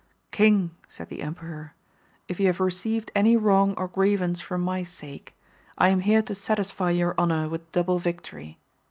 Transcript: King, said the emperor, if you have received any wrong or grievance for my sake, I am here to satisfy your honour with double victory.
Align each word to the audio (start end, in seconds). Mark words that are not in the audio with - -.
King, 0.31 0.71
said 0.87 1.09
the 1.09 1.21
emperor, 1.21 1.75
if 2.27 2.39
you 2.39 2.47
have 2.47 2.59
received 2.59 3.11
any 3.13 3.37
wrong 3.37 3.75
or 3.77 3.87
grievance 3.87 4.39
for 4.41 4.57
my 4.57 4.81
sake, 4.81 5.35
I 5.77 5.89
am 5.89 5.99
here 5.99 6.23
to 6.23 6.33
satisfy 6.33 6.89
your 6.89 7.13
honour 7.19 7.47
with 7.47 7.71
double 7.71 7.99
victory. 7.99 8.57